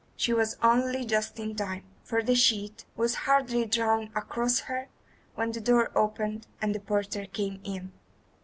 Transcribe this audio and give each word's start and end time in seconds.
She 0.15 0.33
was 0.33 0.57
only 0.63 1.05
just 1.05 1.37
in 1.39 1.55
time, 1.55 1.83
for 2.03 2.23
the 2.23 2.33
sheet 2.33 2.85
was 2.95 3.13
hardly 3.29 3.67
drawn 3.67 4.09
across 4.15 4.61
her 4.61 4.87
when 5.35 5.51
the 5.51 5.61
door 5.61 5.91
opened 5.95 6.47
and 6.59 6.73
the 6.73 6.79
porter 6.79 7.27
came 7.27 7.61
in. 7.63 7.91